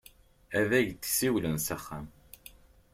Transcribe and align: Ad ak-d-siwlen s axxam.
Ad 0.59 0.69
ak-d-siwlen 0.79 1.57
s 1.65 1.67
axxam. 1.75 2.05